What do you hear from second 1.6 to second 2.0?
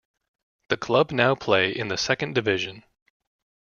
in the